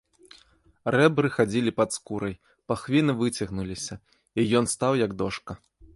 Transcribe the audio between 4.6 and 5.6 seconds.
ён стаў, як дошка.